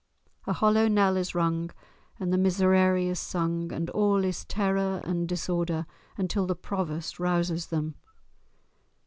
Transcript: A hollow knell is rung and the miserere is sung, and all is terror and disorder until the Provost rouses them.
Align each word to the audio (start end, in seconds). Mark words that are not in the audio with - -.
A 0.47 0.53
hollow 0.53 0.87
knell 0.87 1.15
is 1.15 1.35
rung 1.35 1.69
and 2.19 2.33
the 2.33 2.37
miserere 2.39 2.97
is 2.97 3.19
sung, 3.19 3.71
and 3.71 3.87
all 3.91 4.23
is 4.25 4.45
terror 4.45 4.99
and 5.03 5.29
disorder 5.29 5.85
until 6.17 6.47
the 6.47 6.55
Provost 6.55 7.19
rouses 7.19 7.67
them. 7.67 7.93